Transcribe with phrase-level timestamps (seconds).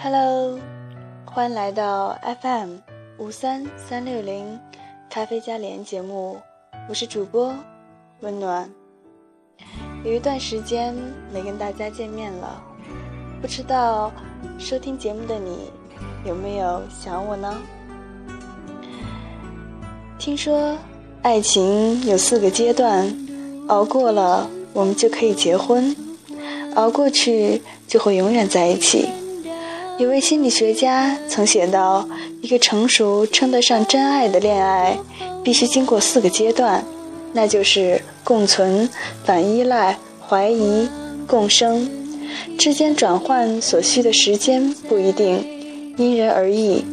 [0.00, 0.56] Hello，
[1.24, 2.76] 欢迎来到 FM
[3.18, 4.56] 五三三六零
[5.10, 6.36] 咖啡加连节目，
[6.88, 7.52] 我是主播
[8.20, 8.70] 温暖。
[10.04, 10.94] 有一段时间
[11.34, 12.62] 没跟大家见面了，
[13.42, 14.12] 不知道
[14.56, 15.68] 收听节目的你
[16.24, 17.60] 有没有想我呢？
[20.16, 20.78] 听说
[21.22, 23.12] 爱情有四个阶段，
[23.66, 25.92] 熬过了我们就可以结婚，
[26.76, 29.08] 熬过去就会永远在一起。
[29.98, 32.08] 有位心理学家曾写道
[32.40, 34.96] ：“一个成熟、称得上真爱的恋爱，
[35.42, 36.84] 必须经过四个阶段，
[37.32, 38.88] 那就是共存、
[39.24, 39.98] 反依赖、
[40.28, 40.88] 怀疑、
[41.26, 41.90] 共生。
[42.56, 45.44] 之间转换所需的时间不一定，
[45.96, 46.84] 因人而异。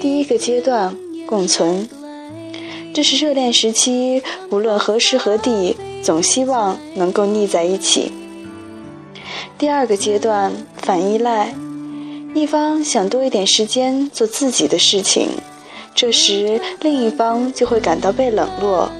[0.00, 1.88] 第一个阶段，共存。”
[2.94, 8.12] 这是热恋时期，无论何时何地，总希望能够腻在一起。
[9.58, 11.52] 第二个阶段，反依赖，
[12.36, 15.30] 一方想多一点时间做自己的事情，
[15.94, 18.90] 这时另一方就会感到被冷落，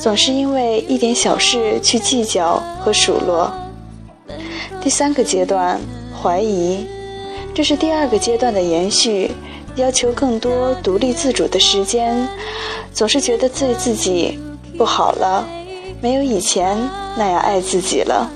[0.00, 3.52] 总是因为一点小事去计较和数落。
[4.82, 5.80] 第三个阶段，
[6.20, 6.84] 怀疑，
[7.54, 9.30] 这是第二个阶段的延续。
[9.76, 12.28] 要求更多独立自主的时间，
[12.92, 14.40] 总是觉得对自己
[14.76, 15.46] 不好了，
[16.00, 16.76] 没有以前
[17.16, 18.28] 那样爱自己了。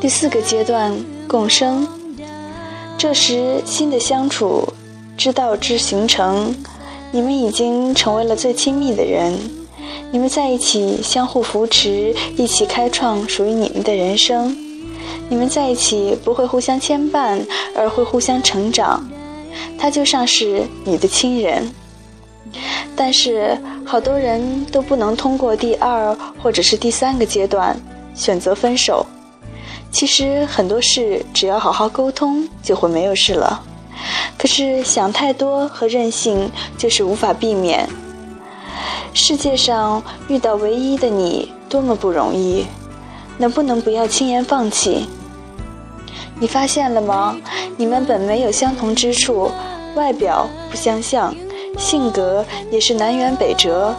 [0.00, 0.92] 第四个阶段，
[1.28, 1.88] 共生。
[2.98, 4.66] 这时新的相处
[5.16, 6.52] 之道之形成，
[7.12, 9.38] 你们已经成为了最亲密的人，
[10.10, 14.54] 你们在一起相互扶持，一起开创属于你们的人生。
[15.28, 17.38] 你们在一起不会互相牵绊，
[17.76, 19.08] 而会互相成长。
[19.78, 21.70] 他就像是你的亲人，
[22.96, 27.80] 但是好多人都不能通过第二或者是第三个阶段
[28.12, 29.06] 选择分手。
[29.90, 33.62] 其实很多事只要好好沟通就会没有事了，
[34.36, 37.88] 可是想太多和任性就是无法避免。
[39.14, 42.66] 世界上遇到唯一的你多么不容易，
[43.38, 45.08] 能不能不要轻言放弃？
[46.38, 47.36] 你发现了吗？
[47.76, 49.50] 你们本没有相同之处。
[49.94, 51.34] 外表不相像，
[51.76, 53.92] 性格也是南辕北辙，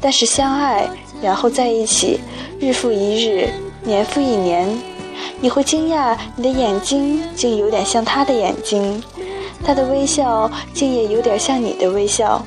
[0.00, 0.88] 但是相爱，
[1.22, 2.18] 然后在一起，
[2.58, 3.48] 日复一日，
[3.84, 4.66] 年复一年，
[5.40, 9.02] 你会惊讶，你的眼睛竟有点像他的眼睛，
[9.64, 12.44] 他的微笑竟也有点像你的微笑，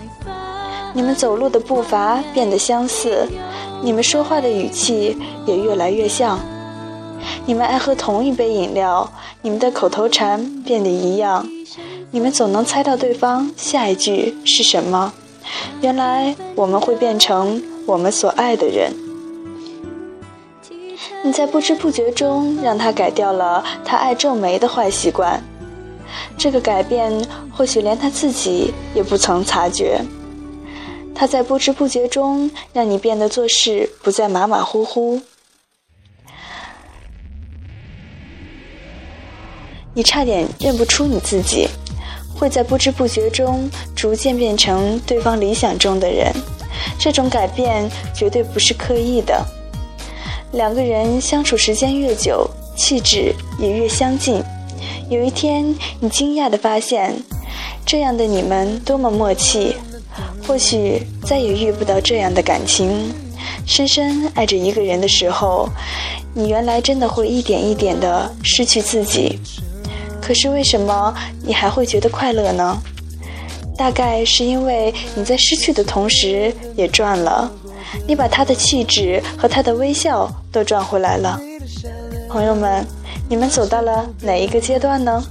[0.94, 3.28] 你们走路的步伐变得相似，
[3.82, 6.40] 你们说话的语气也越来越像，
[7.46, 9.12] 你们爱喝同一杯饮料，
[9.42, 11.48] 你们的口头禅变得一样。
[12.10, 15.12] 你们总能猜到对方下一句是什么。
[15.82, 18.94] 原来我们会变成我们所爱的人。
[21.28, 25.44] 你在不知不觉中让他改掉了他爱皱眉的坏习惯。
[26.38, 27.12] 这个改变
[27.52, 30.00] 或许连他自己也不曾察觉。
[31.14, 35.22] 他在不知不觉中让你变得做事不再马马虎虎。
[39.94, 41.68] 你差点认不出你自己。
[42.34, 46.32] 会在不知不觉中逐渐变成对方理想中的人，
[46.98, 49.46] 这种改变绝对不是刻意的。
[50.52, 54.42] 两个人相处时间越久，气质也越相近。
[55.10, 57.16] 有一天，你惊讶地发现，
[57.86, 59.76] 这样的你们多么默契。
[60.48, 63.14] 或许再也遇不到这样的感情。
[63.66, 65.68] 深深爱着一个人的时候，
[66.34, 69.38] 你原来真的会一点一点地失去自己。
[70.22, 71.14] 可是为什么
[71.46, 72.78] 你还会觉得快乐呢？
[73.78, 77.52] 大概是因为你在失去的同时也赚了，
[78.06, 81.40] 你把他的气质和他的微笑都赚回来了。
[82.30, 82.86] 朋友们，
[83.30, 85.24] 你们走到了哪一个阶段呢？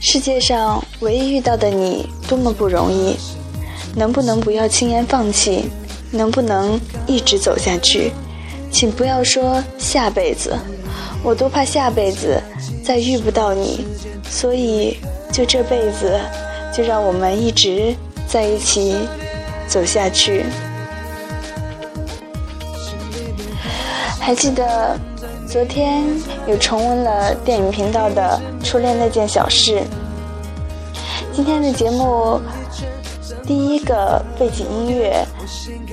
[0.00, 3.16] 世界上唯一遇到的你多么不容易，
[3.94, 5.68] 能不能不要轻言放弃？
[6.12, 8.10] 能不能一直走下去？
[8.72, 10.56] 请不要说下辈子。
[11.22, 12.42] 我多怕下辈子
[12.84, 13.84] 再遇不到你，
[14.28, 14.96] 所以
[15.30, 16.18] 就这辈子，
[16.74, 17.94] 就让我们一直
[18.26, 18.96] 在一起
[19.70, 20.44] 走下去。
[24.18, 24.98] 还记得
[25.48, 26.04] 昨天
[26.46, 29.76] 有重温了电影频道的《初恋那件小事》，
[31.32, 32.40] 今天的节目
[33.46, 35.24] 第一个背景音乐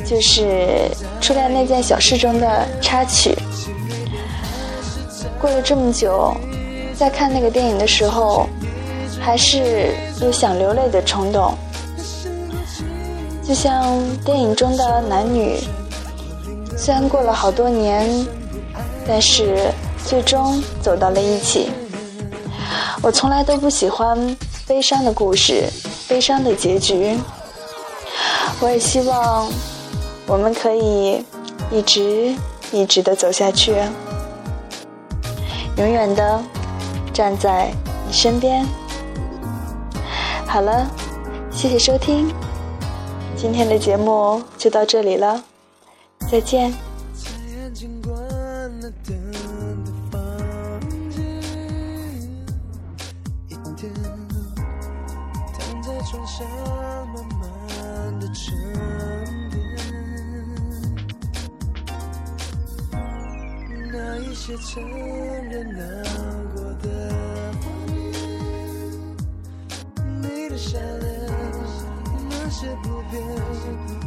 [0.03, 0.41] 就是
[1.21, 3.37] 《初恋那件小事》中的插曲。
[5.39, 6.35] 过了这么久，
[6.95, 8.47] 在看那个电影的时候，
[9.19, 11.55] 还是有想流泪的冲动。
[13.47, 15.57] 就像电影中的男女，
[16.75, 18.27] 虽然过了好多年，
[19.07, 19.71] 但是
[20.05, 21.71] 最终走到了一起。
[23.01, 24.35] 我从来都不喜欢
[24.67, 25.63] 悲伤的故事，
[26.09, 27.17] 悲伤的结局。
[28.59, 29.47] 我也希望
[30.25, 31.23] 我们可以
[31.71, 32.35] 一直
[32.73, 33.73] 一直的走下去，
[35.77, 36.43] 永远的
[37.13, 37.71] 站在
[38.05, 38.67] 你身边。
[40.45, 40.85] 好了，
[41.49, 42.29] 谢谢收听，
[43.37, 45.43] 今天的节目就到这里了，
[46.29, 46.73] 再见。
[64.47, 64.81] 些承
[65.49, 66.03] 认难
[66.55, 66.87] 过的
[67.59, 67.95] 画面，
[70.21, 71.16] 你的笑脸，
[72.59, 73.21] 那些不变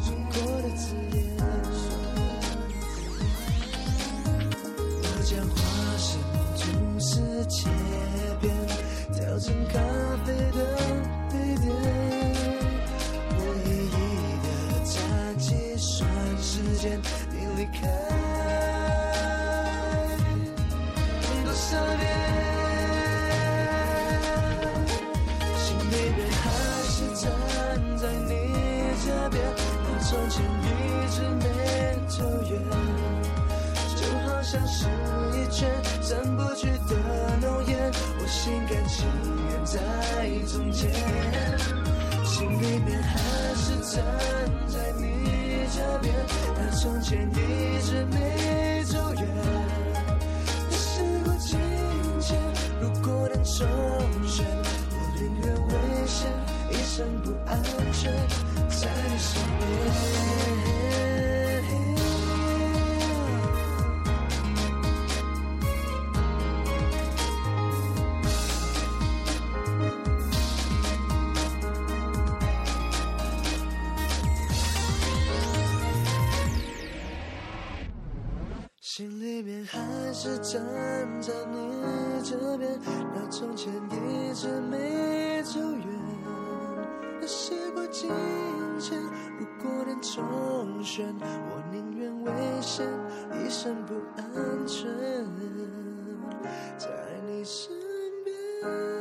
[0.01, 0.83] 说过的字
[1.13, 1.17] 眼。
[4.97, 5.57] 我将花
[5.97, 6.11] 生
[6.59, 6.61] 吐
[6.99, 7.07] 司
[7.47, 7.71] 切
[8.41, 8.51] 片，
[9.15, 9.79] 调成咖
[10.27, 10.59] 啡的
[11.31, 11.65] 杯垫。
[13.39, 13.97] 我一一
[14.43, 14.47] 的
[14.85, 14.93] 在
[15.39, 15.47] 计
[15.77, 15.89] 算
[16.43, 17.01] 时间，
[17.31, 17.79] 你离开
[21.45, 21.69] 多少
[22.01, 22.10] 天。
[34.51, 34.85] 像是
[35.39, 35.71] 一圈
[36.03, 39.07] 散不去的浓烟，我心甘情
[39.49, 39.79] 愿在
[40.45, 40.91] 中间，
[42.25, 43.17] 心里面还
[43.55, 44.05] 是站
[44.67, 46.13] 在你这边，
[46.59, 49.60] 那从前一直没走远。
[78.93, 79.79] 心里面还
[80.13, 80.61] 是站
[81.23, 82.69] 在你这边，
[83.15, 85.87] 那从前一直没走远。
[87.21, 88.11] 那时过境
[88.81, 89.01] 迁，
[89.39, 92.85] 如果能重选，我宁愿危险，
[93.33, 94.91] 一生不安全，
[96.77, 96.89] 在
[97.29, 97.71] 你身
[98.25, 99.00] 边。